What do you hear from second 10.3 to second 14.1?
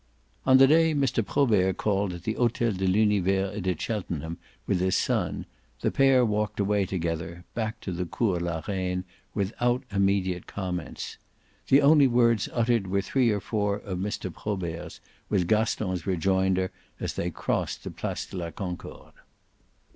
comments. The only words uttered were three or four of